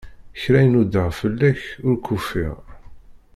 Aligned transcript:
Kra 0.41 0.59
i 0.65 0.67
nudaɣ 0.69 1.09
fell-ak, 1.21 1.61
ur 1.87 1.95
k-ufiɣ. 2.05 2.55